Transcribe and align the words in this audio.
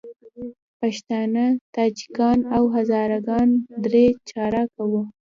پښتانه، 0.79 1.45
تاجکان 1.75 2.39
او 2.55 2.63
هزاره 2.75 3.19
ګان 3.27 3.49
درې 3.85 4.05
چارکه 4.29 4.83
وو. 4.91 5.03